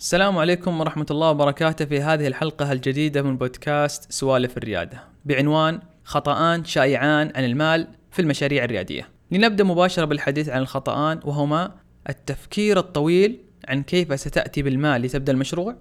السلام 0.00 0.38
عليكم 0.38 0.80
ورحمة 0.80 1.06
الله 1.10 1.30
وبركاته 1.30 1.84
في 1.84 2.00
هذه 2.00 2.26
الحلقة 2.26 2.72
الجديدة 2.72 3.22
من 3.22 3.36
بودكاست 3.36 4.12
سوالف 4.12 4.56
الريادة. 4.56 5.02
بعنوان 5.24 5.80
خطأان 6.04 6.64
شائعان 6.64 7.32
عن 7.36 7.44
المال 7.44 7.88
في 8.10 8.22
المشاريع 8.22 8.64
الريادية. 8.64 9.08
لنبدأ 9.30 9.64
مباشرة 9.64 10.04
بالحديث 10.04 10.48
عن 10.48 10.62
الخطأان 10.62 11.20
وهما 11.24 11.74
التفكير 12.08 12.78
الطويل 12.78 13.40
عن 13.68 13.82
كيف 13.82 14.20
ستأتي 14.20 14.62
بالمال 14.62 15.02
لتبدأ 15.02 15.32
المشروع 15.32 15.76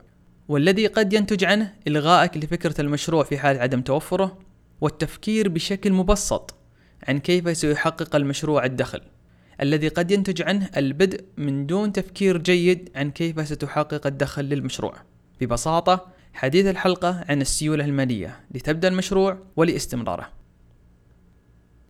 والذي 0.48 0.88
قد 0.88 1.14
ينتج 1.14 1.44
عنه 1.44 1.74
إلغائك 1.88 2.38
لفكرة 2.38 2.82
المشروع 2.82 3.24
في 3.24 3.38
حال 3.38 3.60
عدم 3.60 3.82
توفره 3.82 4.38
والتفكير 4.82 5.50
بشكل 5.50 5.94
مبسط 5.94 6.56
عن 7.08 7.20
كيف 7.20 7.58
سيحقق 7.58 8.16
المشروع 8.16 8.66
الدخل. 8.66 9.02
الذي 9.62 9.88
قد 9.88 10.12
ينتج 10.12 10.42
عنه 10.42 10.70
البدء 10.78 11.24
من 11.38 11.66
دون 11.66 11.94
تفكير 11.94 12.38
جيد 12.38 12.90
عن 12.96 13.12
كيف 13.12 13.48
ستحقق 13.48 14.08
الدخل 14.08 14.46
للمشروع. 14.46 14.96
ببساطة 15.42 16.08
حديث 16.34 16.66
الحلقة 16.66 17.26
عن 17.30 17.42
السيولة 17.42 17.86
المالية 17.86 18.40
لتبدأ 18.52 18.88
المشروع 18.88 19.38
ولاستمراره. 19.56 20.30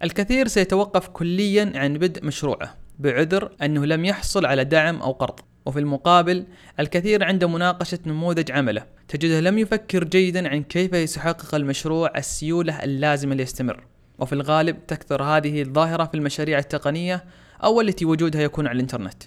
الكثير 0.04 0.48
سيتوقف 0.48 1.08
كليا 1.08 1.72
عن 1.76 1.94
بدء 1.94 2.26
مشروعه 2.26 2.76
بعذر 3.00 3.52
أنه 3.62 3.86
لم 3.86 4.05
يحصل 4.05 4.46
على 4.46 4.63
دعم 4.63 5.02
أو 5.02 5.12
قرض 5.12 5.40
وفي 5.66 5.80
المقابل 5.80 6.46
الكثير 6.80 7.24
عند 7.24 7.44
مناقشة 7.44 7.99
نموذج 8.05 8.52
عمله 8.52 8.86
تجده 9.08 9.40
لم 9.40 9.58
يفكر 9.58 10.04
جيدا 10.04 10.49
عن 10.49 10.63
كيف 10.63 11.10
سيحقق 11.10 11.55
المشروع 11.55 12.12
السيولة 12.18 12.84
اللازمة 12.84 13.36
ليستمر 13.36 13.84
وفي 14.20 14.34
الغالب 14.34 14.88
تكثر 14.88 15.24
هذه 15.24 15.62
الظاهرة 15.62 16.05
في 16.05 16.13
المشاريع 16.13 16.60
التقنية 16.60 17.24
أو 17.63 17.81
التي 17.81 18.05
وجودها 18.05 18.41
يكون 18.41 18.68
على 18.68 18.76
الإنترنت. 18.76 19.23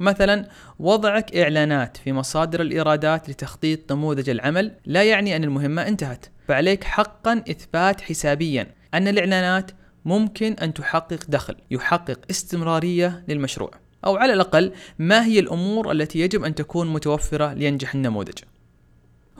مثلا 0.00 0.48
وضعك 0.78 1.36
إعلانات 1.36 1.96
في 1.96 2.12
مصادر 2.12 2.60
الإيرادات 2.60 3.30
لتخطيط 3.30 3.92
نموذج 3.92 4.30
العمل 4.30 4.72
لا 4.86 5.02
يعني 5.02 5.36
أن 5.36 5.44
المهمة 5.44 5.88
انتهت. 5.88 6.26
فعليك 6.48 6.84
حقا 6.84 7.44
إثبات 7.50 8.00
حسابيا 8.00 8.66
أن 8.94 9.08
الإعلانات 9.08 9.70
ممكن 10.04 10.52
أن 10.52 10.74
تحقق 10.74 11.24
دخل 11.28 11.56
يحقق 11.70 12.18
استمرارية 12.30 13.24
للمشروع. 13.28 13.70
أو 14.04 14.16
على 14.16 14.32
الأقل 14.32 14.72
ما 14.98 15.24
هي 15.24 15.38
الأمور 15.38 15.92
التي 15.92 16.20
يجب 16.20 16.44
أن 16.44 16.54
تكون 16.54 16.92
متوفرة 16.92 17.52
لينجح 17.52 17.94
النموذج؟ 17.94 18.38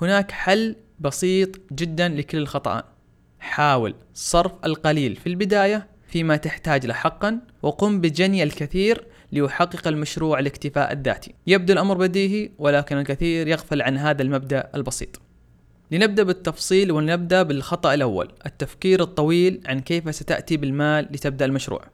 هناك 0.02 0.30
حل 0.30 0.77
بسيط 1.00 1.72
جدا 1.72 2.08
لكل 2.08 2.38
الخطأ. 2.38 2.83
حاول 3.38 3.94
صرف 4.14 4.52
القليل 4.64 5.16
في 5.16 5.27
البداية 5.27 5.89
فيما 6.11 6.36
تحتاج 6.36 6.86
له 6.86 6.94
حقا 6.94 7.41
وقم 7.62 8.00
بجني 8.00 8.42
الكثير 8.42 9.06
ليحقق 9.33 9.89
المشروع 9.89 10.39
الاكتفاء 10.39 10.92
الذاتي. 10.92 11.34
يبدو 11.47 11.72
الأمر 11.72 11.97
بديهي 11.97 12.50
ولكن 12.58 12.98
الكثير 12.98 13.48
يغفل 13.48 13.83
عن 13.83 13.97
هذا 13.97 14.22
المبدأ 14.22 14.70
البسيط. 14.75 15.20
لنبدأ 15.91 16.22
بالتفصيل 16.22 16.92
ونبدأ 16.92 17.42
بالخطأ 17.42 17.94
الأول 17.94 18.33
التفكير 18.47 19.02
الطويل 19.02 19.61
عن 19.67 19.80
كيف 19.80 20.14
ستأتي 20.14 20.56
بالمال 20.56 21.08
لتبدأ 21.11 21.44
المشروع. 21.44 21.84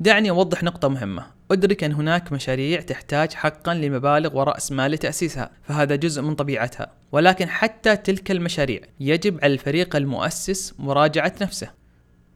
دعني 0.00 0.30
أوضح 0.30 0.62
نقطة 0.62 0.88
مهمة. 0.88 1.26
أدرك 1.50 1.84
أن 1.84 1.92
هناك 1.92 2.32
مشاريع 2.32 2.80
تحتاج 2.80 3.32
حقا 3.32 3.74
لمبالغ 3.74 4.36
ورأس 4.36 4.72
مال 4.72 4.90
لتأسيسها 4.90 5.50
فهذا 5.62 5.96
جزء 5.96 6.22
من 6.22 6.34
طبيعتها. 6.34 6.92
ولكن 7.12 7.48
حتى 7.48 7.96
تلك 7.96 8.30
المشاريع 8.30 8.80
يجب 9.00 9.38
على 9.44 9.52
الفريق 9.52 9.96
المؤسس 9.96 10.74
مراجعة 10.78 11.34
نفسه. 11.40 11.70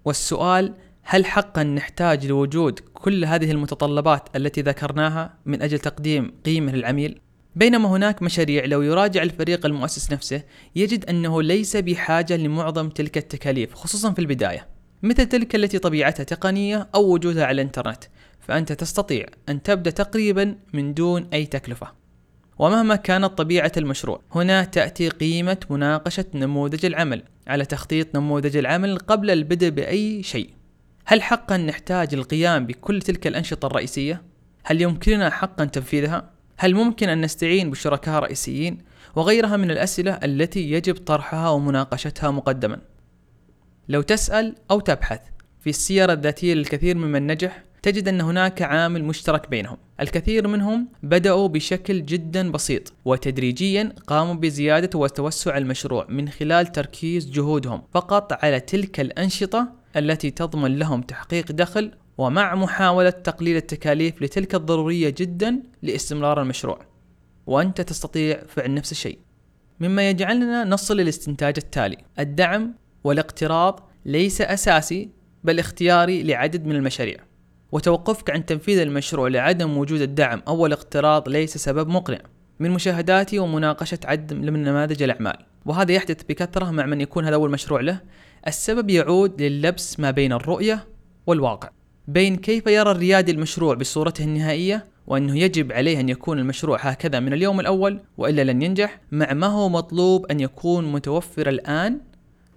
والسؤال 0.05 0.75
هل 1.06 1.27
حقا 1.27 1.62
نحتاج 1.62 2.27
لوجود 2.27 2.80
كل 2.94 3.24
هذه 3.24 3.50
المتطلبات 3.50 4.36
التي 4.36 4.62
ذكرناها 4.62 5.34
من 5.47 5.62
أجل 5.62 5.78
تقديم 5.78 6.34
قيمة 6.44 6.72
للعميل؟ 6.72 7.20
بينما 7.56 7.88
هناك 7.88 8.22
مشاريع 8.22 8.64
لو 8.64 8.83
يراجع 8.83 9.22
الفريق 9.22 9.66
المؤسس 9.66 10.12
نفسه 10.12 10.42
يجد 10.77 11.05
أنه 11.05 11.42
ليس 11.42 11.77
بحاجة 11.77 12.36
لمعظم 12.36 12.88
تلك 12.88 13.19
التكاليف 13.19 13.75
خصوصا 13.75 14.12
في 14.12 14.19
البداية. 14.19 14.69
مثل 15.02 15.27
تلك 15.27 15.54
التي 15.54 15.78
طبيعتها 15.78 16.25
تقنية 16.25 16.88
أو 16.94 17.12
وجودها 17.12 17.44
على 17.44 17.54
الإنترنت 17.54 18.04
فأنت 18.41 18.72
تستطيع 18.72 19.26
أن 19.48 19.62
تبدأ 19.62 19.91
تقريبا 19.91 20.56
من 20.72 20.94
دون 20.94 21.28
أي 21.32 21.47
تكلفة. 21.47 21.92
ومهما 22.59 22.97
كانت 22.97 23.25
طبيعة 23.38 23.72
المشروع 23.76 24.21
هنا 24.32 24.65
تأتي 24.65 25.09
قيمة 25.09 25.59
مناقشة 25.71 26.25
نموذج 26.34 26.86
العمل 26.86 27.22
على 27.47 27.65
تخطيط 27.65 28.16
نموذج 28.16 28.56
العمل 28.56 28.98
قبل 28.98 29.31
البدء 29.31 29.69
بأي 29.69 30.22
شيء. 30.22 30.50
هل 31.06 31.22
حقا 31.22 31.56
نحتاج 31.56 32.15
القيام 32.15 32.66
بكل 32.66 33.03
تلك 33.03 33.26
الأنشطة 33.26 33.66
الرئيسية؟ 33.66 34.22
هل 34.65 34.82
يمكننا 34.82 35.31
حقا 35.31 35.65
تنفيذها؟ 35.65 36.31
هل 36.56 36.75
ممكن 36.75 37.09
أن 37.09 37.20
نستعين 37.20 37.70
بشركاء 37.70 38.22
رئيسيين؟ 38.22 38.78
وغيرها 39.16 39.56
من 39.56 39.70
الأسئلة 39.70 40.12
التي 40.12 40.70
يجب 40.70 40.94
طرحها 40.94 41.48
ومناقشتها 41.48 42.31
مقدما. 42.31 42.81
لو 43.88 44.03
تسأل 44.03 44.54
أو 44.70 44.81
تبحث 44.81 45.20
في 45.60 45.70
السيرة 45.70 46.12
الذاتية 46.12 46.54
للكثير 46.54 46.97
ممن 46.97 47.26
نجح 47.26 47.62
تجد 47.82 48.09
أن 48.09 48.21
هناك 48.21 48.62
عامل 48.62 49.04
مشترك 49.04 49.50
بينهم 49.50 49.76
الكثير 50.00 50.48
منهم 50.48 50.88
بدأوا 51.03 51.48
بشكل 51.48 52.06
جدا 52.06 52.53
بسيط 52.53 52.92
وتدريجيا 53.04 53.94
قاموا 54.06 54.34
بزيادة 54.34 54.98
وتوسع 54.98 55.56
المشروع 55.56 56.06
من 56.09 56.28
خلال 56.28 56.66
تركيز 56.66 57.31
جهودهم 57.31 57.82
فقط 57.92 58.44
على 58.44 58.60
تلك 58.60 59.00
الأنشطة 59.00 59.84
التي 59.97 60.31
تضمن 60.31 60.78
لهم 60.78 61.03
تحقيق 61.03 61.53
دخل 61.53 61.91
ومع 62.19 62.55
محاولة 62.55 63.10
تقليل 63.10 63.56
التكاليف 63.56 64.22
لتلك 64.22 64.55
الضرورية 64.55 65.15
جدا 65.19 65.62
لاستمرار 65.82 66.43
المشروع. 66.43 66.78
وأنت 67.47 67.81
تستطيع 67.81 68.43
فعل 68.49 68.75
نفس 68.75 68.93
الشيء. 68.93 69.19
مما 69.81 70.10
يجعلنا 70.10 70.65
نصل 70.65 70.97
للاستنتاج 70.97 71.54
التالي. 71.56 71.97
الدعم 72.19 72.75
والاقتراض 73.04 73.91
ليس 74.04 74.41
أساسي 74.41 75.10
بل 75.44 75.59
اختياري 75.59 76.22
لعدد 76.22 76.66
من 76.66 76.77
المشاريع. 76.77 77.16
وتوقفك 77.72 78.31
عن 78.31 78.47
تنفيذ 78.47 78.78
المشروع 78.78 79.28
لعدم 79.28 79.77
وجود 79.77 80.00
الدعم 80.00 80.43
أو 80.49 80.66
الاقتراض 80.66 81.28
ليس 81.28 81.56
سبب 81.56 81.88
مقنع. 81.88 82.19
من 82.60 82.71
مشاهداتي 82.71 83.38
ومناقشة 83.38 83.99
عدد 84.04 84.34
من 84.34 84.62
نماذج 84.62 85.03
الأعمال. 85.03 85.37
وهذا 85.66 85.93
يحدث 85.93 86.22
بكثرة 86.28 86.71
مع 86.71 86.87
من 86.87 87.00
يكون 87.00 87.25
هذا 87.25 87.34
أول 87.34 87.50
مشروع 87.50 87.81
له. 87.81 88.00
السبب 88.47 88.91
يعود 88.91 89.43
للبس 89.43 90.00
ما 90.00 90.10
بين 90.10 90.32
الرؤية 90.32 90.87
والواقع 91.27 91.71
بين 92.09 92.37
كيف 92.37 92.66
يرى 92.66 92.91
الريادي 92.91 93.32
المشروع 93.32 93.75
بصورته 93.75 94.25
النهائية 94.25 94.87
وأنه 95.06 95.38
يجب 95.38 95.72
عليه 95.72 96.00
أن 96.00 96.09
يكون 96.09 96.38
المشروع 96.38 96.78
هكذا 96.81 97.21
من 97.21 97.33
اليوم 97.33 97.60
الأول 97.60 98.00
وإلا 98.19 98.53
لن 98.53 98.62
ينجح 98.62 99.00
مع 99.12 99.33
ما 99.33 99.47
هو 99.47 99.69
مطلوب 99.69 100.27
أن 100.27 100.41
يكون 100.41 100.93
متوفر 100.93 101.49
الآن 101.49 102.00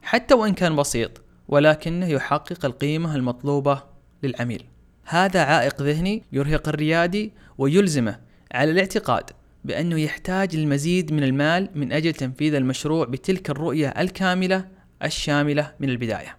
حتى 0.01 0.33
وإن 0.33 0.53
كان 0.53 0.75
بسيط 0.75 1.21
ولكنه 1.47 2.07
يحقق 2.07 2.65
القيمة 2.65 3.15
المطلوبة 3.15 3.83
للعميل. 4.23 4.63
هذا 5.05 5.43
عائق 5.43 5.81
ذهني 5.81 6.23
يرهق 6.31 6.69
الريادي 6.69 7.33
ويلزمه 7.57 8.19
على 8.51 8.71
الاعتقاد 8.71 9.23
بأنه 9.65 9.99
يحتاج 9.99 10.55
المزيد 10.55 11.13
من 11.13 11.23
المال 11.23 11.69
من 11.75 11.91
أجل 11.91 12.13
تنفيذ 12.13 12.53
المشروع 12.53 13.05
بتلك 13.05 13.49
الرؤية 13.49 13.87
الكاملة 13.87 14.76
الشاملة 15.03 15.73
من 15.79 15.89
البداية. 15.89 16.37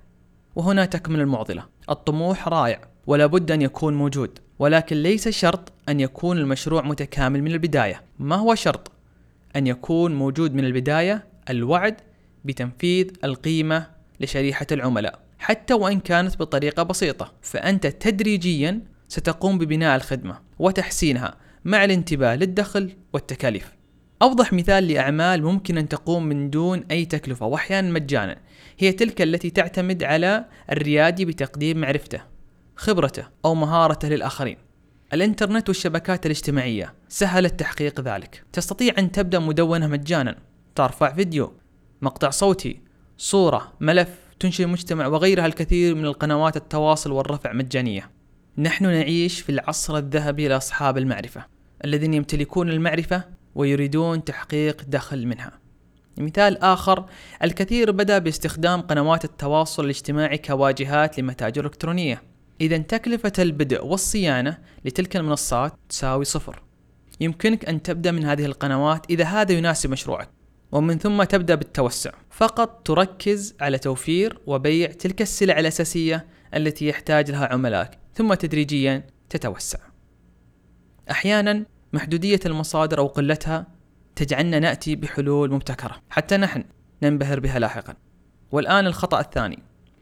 وهنا 0.57 0.85
تكمن 0.85 1.21
المعضلة. 1.21 1.67
الطموح 1.91 2.49
رائع 2.49 2.81
ولا 3.07 3.27
بد 3.27 3.51
أن 3.51 3.63
يكون 3.63 3.95
موجود. 3.95 4.39
ولكن 4.59 4.97
ليس 4.97 5.29
شرط 5.29 5.73
أن 5.89 6.01
يكون 6.01 6.39
المشروع 6.39 6.83
متكامل 6.83 7.43
من 7.43 7.53
البداية. 7.53 8.03
ما 8.19 8.37
هو 8.37 8.55
شرط؟ 8.55 8.93
أن 9.57 9.67
يكون 9.67 10.15
موجود 10.15 10.55
من 10.55 10.65
البداية 10.65 11.27
الوعد 11.51 11.97
بتنفيذ 12.45 13.11
القيمة 13.25 13.87
لشريحة 14.21 14.67
العملاء. 14.73 15.19
حتى 15.39 15.75
وإن 15.75 16.01
كانت 16.01 16.39
بطريقة 16.39 16.83
بسيطة. 16.83 17.33
فأنت 17.43 17.87
تدريجيا 17.87 18.81
ستقوم 19.09 19.59
ببناء 19.59 19.97
الخدمة 19.97 20.39
وتحسينها 20.59 21.35
مع 21.65 21.85
الانتباه 21.85 22.37
للدخل 22.37 22.93
والتكاليف. 23.13 23.78
أوضح 24.23 24.53
مثال 24.53 24.89
لأعمال 24.89 25.43
ممكن 25.43 25.79
أن 25.79 25.89
تقوم 25.89 26.27
من 26.27 26.51
دون 26.51 26.85
أي 26.91 27.05
تكلفة 27.05 27.47
وأحيانا 27.47 27.91
مجانا. 27.91 28.39
هي 28.79 28.93
تلك 28.93 29.23
التي 29.23 29.51
تعتمد 29.51 30.03
على 30.03 30.45
الريادي 30.73 31.25
بتقديم 31.25 31.81
معرفته 31.81 32.21
خبرته 32.77 33.27
أو 33.45 33.55
مهارته 33.55 34.09
للآخرين. 34.09 34.57
الإنترنت 35.13 35.69
والشبكات 35.69 36.27
الاجتماعية 36.27 36.95
سهلت 37.09 37.61
تحقيق 37.61 38.01
ذلك. 38.01 38.45
تستطيع 38.53 38.95
أن 38.99 39.13
تبدأ 39.13 39.39
مدونة 39.39 39.87
مجانا. 39.87 40.39
ترفع 40.75 41.13
فيديو 41.15 41.53
مقطع 42.03 42.31
صوتي 42.31 42.81
صورة 43.17 43.73
ملف 43.81 44.09
تنشئ 44.41 44.67
مجتمع 44.67 45.07
وغيرها 45.07 45.47
الكثير 45.47 45.95
من 45.95 46.05
القنوات 46.05 46.57
التواصل 46.57 47.13
والرفع 47.13 47.53
مجانية. 47.53 48.11
نحن 48.59 48.85
نعيش 48.85 49.41
في 49.41 49.53
العصر 49.53 49.97
الذهبي 49.97 50.49
لأصحاب 50.49 50.99
المعرفة. 50.99 51.45
الذين 51.85 52.15
يمتلكون 52.15 52.71
المعرفة 52.71 53.38
ويريدون 53.59 54.25
تحقيق 54.25 54.83
دخل 54.89 55.27
منها. 55.27 55.53
مثال 56.19 56.59
آخر 56.59 57.07
الكثير 57.43 57.91
بدأ 57.91 58.19
باستخدام 58.19 58.81
قنوات 58.81 59.25
التواصل 59.25 59.85
الاجتماعي 59.85 60.39
كواجهات 60.39 61.19
لمتاجر 61.19 61.65
إلكترونية. 61.65 62.23
إذا 62.61 62.79
تكلفة 62.79 63.33
البدء 63.39 63.85
والصيانة 63.85 64.59
لتلك 64.85 65.17
المنصات 65.17 65.73
تساوي 65.89 66.25
صفر. 66.25 66.63
يمكنك 67.21 67.65
أن 67.69 67.83
تبدأ 67.83 68.11
من 68.11 68.25
هذه 68.25 68.45
القنوات 68.45 69.11
إذا 69.11 69.25
هذا 69.25 69.53
يناسب 69.53 69.91
مشروعك 69.91 70.31
ومن 70.73 70.99
ثم 70.99 71.23
تبدأ 71.23 71.55
بالتوسع. 71.55 72.11
فقط 72.31 72.87
تركز 72.87 73.55
على 73.61 73.79
توفير 73.79 74.39
وبيع 74.47 74.91
تلك 74.91 75.23
السلع 75.23 75.59
الأساسية 75.59 76.27
التي 76.55 76.89
يحتاج 76.89 77.31
لها 77.31 77.53
عملائك 77.53 77.91
ثم 78.15 78.35
تدريجيا 78.35 79.07
تتوسع. 79.31 79.79
أحيانا 81.11 81.65
محدودية 81.93 82.41
المصادر 82.47 82.99
أو 82.99 83.07
قلتها 83.07 83.67
تجعلنا 84.17 84.59
نأتي 84.59 84.97
بحلول 84.97 85.53
مبتكرة. 85.53 85.97
حتى 86.11 86.37
نحن 86.37 86.65
ننبهر 87.03 87.41
بها 87.41 87.59
لاحقا. 87.59 87.95
والآن 88.53 88.87
الخطأ 88.87 89.21
الثاني. 89.21 89.59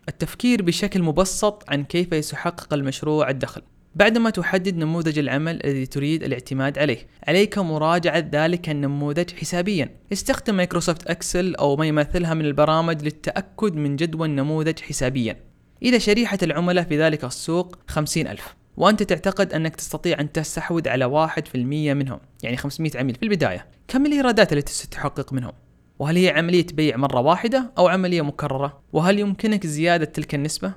التفكير 0.09 0.63
بشكل 0.63 1.03
مبسط 1.03 1.65
عن 1.69 1.85
كيف 1.85 2.25
سيحقق 2.25 2.75
المشروع 2.75 3.31
الدخل. 3.31 3.63
بعدما 3.95 4.31
تحدد 4.31 4.77
نموذج 4.77 5.19
العمل 5.19 5.67
الذي 5.67 5.87
تريد 5.87 6.23
الاعتماد 6.23 6.79
عليه 6.79 7.07
عليك 7.29 7.59
مراجعة 7.59 8.29
ذلك 8.33 8.71
النموذج 8.71 9.31
حسابيا. 9.31 9.97
استخدم 10.13 10.55
مايكروسوفت 10.55 11.07
أكسل 11.07 11.55
أو 11.55 11.77
ما 11.77 11.87
يمثلها 11.87 12.35
من 12.35 12.45
البرامج 12.45 13.03
للتأكد 13.03 13.75
من 13.75 13.97
جدوى 13.97 14.27
النموذج 14.27 14.81
حسابيا. 14.81 15.37
إذا 15.83 15.99
شريحة 15.99 16.39
العملاء 16.43 16.85
في 16.85 17.03
ذلك 17.03 17.25
السوق 17.25 17.79
خمسين 17.89 18.29
ألف. 18.29 18.57
وأنت 18.77 19.03
تعتقد 19.03 19.53
أنك 19.53 19.77
تستطيع 19.77 20.21
أن 20.21 20.33
تستحوذ 20.33 20.89
على 20.89 21.05
واحد 21.05 21.49
في 21.49 21.55
المية 21.55 21.95
منهم 21.95 22.21
يعني 22.43 22.57
500 22.57 22.91
عميل 22.95 23.15
في 23.15 23.23
البداية 23.23 23.67
كم 23.89 24.07
الإيرادات 24.07 24.53
التي 24.53 24.73
ستحقق 24.73 25.33
منهم؟ 25.33 25.53
وهل 25.99 26.17
هي 26.17 26.31
عملية 26.31 26.67
بيع 26.73 26.97
مرة 26.97 27.21
واحدة 27.21 27.73
أو 27.79 27.89
عملية 27.89 28.23
مكررة؟ 28.23 28.83
وهل 28.93 29.19
يمكنك 29.19 29.67
زيادة 29.67 30.05
تلك 30.05 30.35
النسبة؟ 30.35 30.73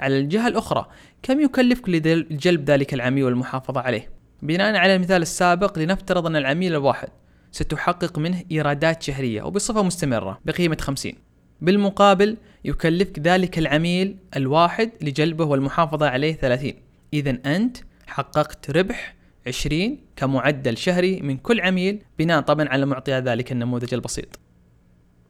على 0.00 0.18
الجهة 0.18 0.48
الأخرى 0.48 0.86
كم 1.22 1.40
يكلفك 1.40 1.88
لجلب 1.88 2.70
ذلك 2.70 2.94
العميل 2.94 3.24
والمحافظة 3.24 3.80
عليه؟ 3.80 4.10
بناء 4.42 4.76
على 4.76 4.94
المثال 4.94 5.22
السابق 5.22 5.78
لنفترض 5.78 6.26
أن 6.26 6.36
العميل 6.36 6.72
الواحد 6.72 7.08
ستحقق 7.52 8.18
منه 8.18 8.42
إيرادات 8.50 9.02
شهرية 9.02 9.42
وبصفة 9.42 9.82
مستمرة 9.82 10.38
بقيمة 10.44 10.76
50 10.80 11.12
بالمقابل 11.60 12.36
يكلفك 12.64 13.18
ذلك 13.18 13.58
العميل 13.58 14.16
الواحد 14.36 14.90
لجلبه 15.02 15.44
والمحافظة 15.44 16.08
عليه 16.08 16.34
30 16.34 16.72
إذا 17.14 17.38
أنت 17.46 17.76
حققت 18.06 18.70
ربح 18.70 19.14
20 19.46 19.98
كمعدل 20.16 20.76
شهري 20.76 21.20
من 21.20 21.36
كل 21.36 21.60
عميل 21.60 22.02
بناء 22.18 22.40
طبعا 22.40 22.68
على 22.68 22.86
معطيات 22.86 23.22
ذلك 23.22 23.52
النموذج 23.52 23.94
البسيط. 23.94 24.40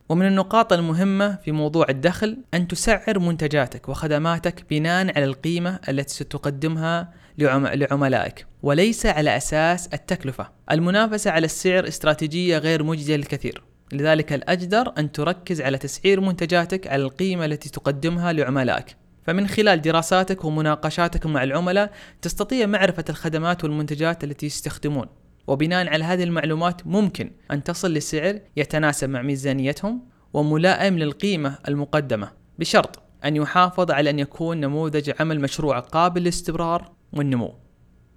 ومن 0.08 0.26
النقاط 0.26 0.72
المهمة 0.72 1.36
في 1.36 1.52
موضوع 1.52 1.86
الدخل 1.88 2.38
أن 2.54 2.68
تسعر 2.68 3.18
منتجاتك 3.18 3.88
وخدماتك 3.88 4.64
بناء 4.70 5.16
على 5.16 5.24
القيمة 5.24 5.80
التي 5.88 6.14
ستقدمها 6.14 7.12
لعملائك 7.38 8.46
وليس 8.62 9.06
على 9.06 9.36
أساس 9.36 9.86
التكلفة. 9.86 10.50
المنافسة 10.70 11.30
على 11.30 11.44
السعر 11.44 11.88
استراتيجية 11.88 12.58
غير 12.58 12.82
مجدية 12.82 13.16
للكثير. 13.16 13.62
لذلك 13.92 14.32
الأجدر 14.32 14.92
أن 14.98 15.12
تركز 15.12 15.60
على 15.60 15.78
تسعير 15.78 16.20
منتجاتك 16.20 16.86
على 16.86 17.02
القيمة 17.02 17.44
التي 17.44 17.70
تقدمها 17.70 18.32
لعملائك. 18.32 18.96
فمن 19.24 19.46
خلال 19.48 19.82
دراساتك 19.82 20.44
ومناقشاتك 20.44 21.26
مع 21.26 21.42
العملاء 21.42 21.92
تستطيع 22.22 22.66
معرفة 22.66 23.04
الخدمات 23.08 23.64
والمنتجات 23.64 24.24
التي 24.24 24.46
يستخدمون. 24.46 25.06
وبناء 25.46 25.88
على 25.88 26.04
هذه 26.04 26.24
المعلومات 26.24 26.86
ممكن 26.86 27.30
أن 27.50 27.64
تصل 27.64 27.92
لسعر 27.94 28.38
يتناسب 28.56 29.08
مع 29.08 29.22
ميزانيتهم 29.22 30.02
وملائم 30.32 30.98
للقيمة 30.98 31.58
المقدمة 31.68 32.30
بشرط 32.58 33.02
أن 33.24 33.36
يحافظ 33.36 33.90
على 33.90 34.10
أن 34.10 34.18
يكون 34.18 34.60
نموذج 34.60 35.12
عمل 35.20 35.40
مشروع 35.40 35.78
قابل 35.78 36.20
للاستمرار 36.20 36.92
والنمو. 37.12 37.54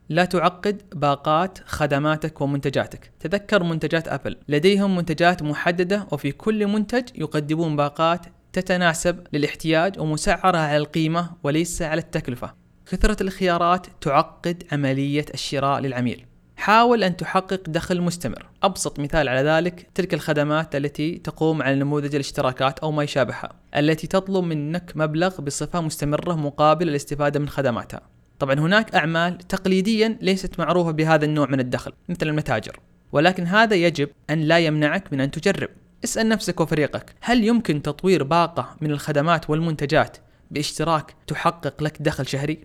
لا 0.09 0.25
تعقد 0.25 0.81
باقات 0.95 1.59
خدماتك 1.65 2.41
ومنتجاتك. 2.41 3.11
تذكر 3.19 3.63
منتجات 3.63 4.07
أبل. 4.07 4.37
لديهم 4.47 4.95
منتجات 4.95 5.43
محددة 5.43 6.07
وفي 6.11 6.31
كل 6.31 6.67
منتج 6.67 7.03
يقدمون 7.15 7.75
باقات 7.75 8.25
تتناسب 8.57 9.27
للاحتياج 9.33 9.99
ومسعرة 9.99 10.57
على 10.57 10.77
القيمة 10.77 11.29
وليس 11.43 11.81
على 11.81 12.01
التكلفة. 12.01 12.53
كثرة 12.91 13.23
الخيارات 13.23 13.87
تعقد 14.01 14.63
عملية 14.71 15.25
الشراء 15.33 15.79
للعميل. 15.79 16.25
حاول 16.55 17.03
أن 17.03 17.17
تحقق 17.17 17.61
دخل 17.67 18.01
مستمر. 18.01 18.49
أبسط 18.63 18.99
مثال 18.99 19.29
على 19.29 19.49
ذلك 19.49 19.87
تلك 19.95 20.13
الخدمات 20.13 20.75
التي 20.75 21.15
تقوم 21.15 21.61
على 21.61 21.75
نموذج 21.75 22.15
الاشتراكات 22.15 22.79
أو 22.79 22.91
ما 22.91 23.03
يشابهها 23.03 23.49
التي 23.75 24.07
تطلب 24.07 24.43
منك 24.43 24.91
مبلغ 24.95 25.41
بصفة 25.41 25.81
مستمرة 25.81 26.33
مقابل 26.33 26.89
الاستفادة 26.89 27.39
من 27.39 27.49
خدماتها. 27.49 28.01
طبعا 28.39 28.59
هناك 28.59 28.95
أعمال 28.95 29.37
تقليديا 29.37 30.17
ليست 30.21 30.59
معروفة 30.59 30.91
بهذا 30.91 31.25
النوع 31.25 31.47
من 31.49 31.59
الدخل 31.59 31.91
مثل 32.09 32.27
المتاجر 32.27 32.79
ولكن 33.11 33.43
هذا 33.47 33.75
يجب 33.75 34.09
أن 34.29 34.41
لا 34.41 34.59
يمنعك 34.59 35.13
من 35.13 35.21
أن 35.21 35.31
تجرب. 35.31 35.69
اسأل 36.03 36.29
نفسك 36.29 36.59
وفريقك 36.59 37.15
هل 37.21 37.43
يمكن 37.43 37.81
تطوير 37.81 38.23
باقة 38.23 38.75
من 38.81 38.91
الخدمات 38.91 39.49
والمنتجات 39.49 40.17
باشتراك 40.51 41.15
تحقق 41.27 41.83
لك 41.83 42.01
دخل 42.01 42.27
شهري؟ 42.27 42.63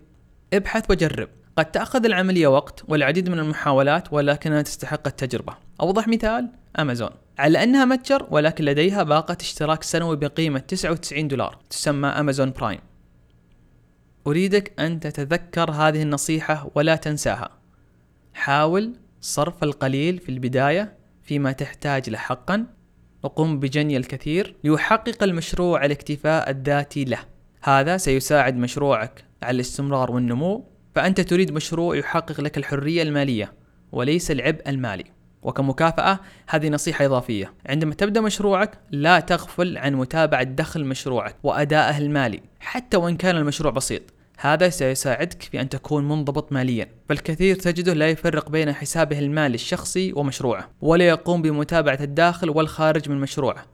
ابحث 0.53 0.91
وجرب. 0.91 1.29
قد 1.57 1.71
تأخذ 1.71 2.05
العملية 2.05 2.47
وقت 2.47 2.83
والعديد 2.87 3.29
من 3.29 3.39
المحاولات 3.39 4.13
ولكنها 4.13 4.61
تستحق 4.61 5.07
التجربة. 5.07 5.53
أوضح 5.81 6.07
مثال 6.07 6.49
أمازون. 6.79 7.09
على 7.39 7.63
أنها 7.63 7.85
متجر 7.85 8.27
ولكن 8.31 8.65
لديها 8.65 9.03
باقة 9.03 9.37
اشتراك 9.41 9.83
سنوي 9.83 10.15
بقيمة 10.15 10.59
99 10.59 11.27
دولار 11.27 11.59
تسمى 11.69 12.07
أمازون 12.07 12.51
برايم. 12.51 12.79
أريدك 14.27 14.79
أن 14.79 14.99
تتذكر 14.99 15.71
هذه 15.71 16.01
النصيحة 16.01 16.71
ولا 16.75 16.95
تنساها. 16.95 17.49
حاول 18.33 18.93
صرف 19.21 19.63
القليل 19.63 20.19
في 20.19 20.29
البداية 20.29 20.97
فيما 21.23 21.51
تحتاج 21.51 22.09
له 22.09 22.17
حقا 22.17 22.65
وقم 23.23 23.59
بجني 23.59 23.97
الكثير 23.97 24.55
ليحقق 24.63 25.23
المشروع 25.23 25.85
الاكتفاء 25.85 26.49
الذاتي 26.49 27.05
له. 27.05 27.19
هذا 27.63 27.97
سيساعد 27.97 28.57
مشروعك 28.57 29.25
على 29.43 29.55
الاستمرار 29.55 30.11
والنمو 30.11 30.65
فأنت 30.95 31.21
تريد 31.21 31.51
مشروع 31.51 31.95
يحقق 31.95 32.41
لك 32.41 32.57
الحرية 32.57 33.01
المالية 33.01 33.53
وليس 33.91 34.31
العبء 34.31 34.69
المالي. 34.69 35.05
وكمكافأة 35.41 36.19
هذه 36.49 36.69
نصيحة 36.69 37.05
إضافية. 37.05 37.53
عندما 37.65 37.93
تبدأ 37.93 38.21
مشروعك 38.21 38.79
لا 38.91 39.19
تغفل 39.19 39.77
عن 39.77 39.95
متابعة 39.95 40.43
دخل 40.43 40.85
مشروعك 40.85 41.35
وأدائه 41.43 41.97
المالي 41.97 42.41
حتى 42.59 42.97
وإن 42.97 43.17
كان 43.17 43.37
المشروع 43.37 43.73
بسيط. 43.73 44.01
هذا 44.39 44.69
سيساعدك 44.69 45.41
في 45.43 45.61
أن 45.61 45.69
تكون 45.69 46.07
منضبط 46.07 46.51
ماليا 46.51 46.89
فالكثير 47.09 47.55
تجده 47.55 47.93
لا 47.93 48.09
يفرق 48.09 48.49
بين 48.49 48.73
حسابه 48.73 49.19
المالي 49.19 49.55
الشخصي 49.55 50.13
ومشروعه 50.13 50.69
ولا 50.81 51.07
يقوم 51.07 51.41
بمتابعة 51.41 51.97
الداخل 52.01 52.49
والخارج 52.49 53.09
من 53.09 53.21
مشروعه. 53.21 53.65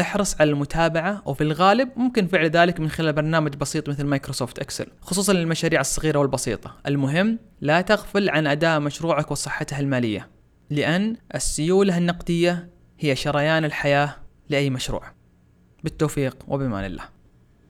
احرص 0.00 0.40
على 0.40 0.50
المتابعة 0.50 1.22
وفي 1.26 1.40
الغالب 1.40 1.88
ممكن 1.96 2.26
فعل 2.26 2.50
ذلك 2.50 2.80
من 2.80 2.88
خلال 2.88 3.12
برنامج 3.12 3.56
بسيط 3.56 3.88
مثل 3.88 4.04
مايكروسوفت 4.04 4.58
إكسل 4.58 4.86
خصوصا 5.00 5.32
للمشاريع 5.32 5.80
الصغيرة 5.80 6.18
والبسيطة. 6.18 6.76
المهم 6.86 7.38
لا 7.60 7.80
تغفل 7.80 8.30
عن 8.30 8.46
أداء 8.46 8.80
مشروعك 8.80 9.30
وصحته 9.30 9.80
المالية 9.80 10.28
لأن 10.70 11.16
السيولة 11.34 11.98
النقدية 11.98 12.70
هي 12.98 13.16
شريان 13.16 13.64
الحياة 13.64 14.16
لأي 14.48 14.70
مشروع. 14.70 15.02
بالتوفيق 15.84 16.36
وبمان 16.48 16.84
الله. 16.84 17.15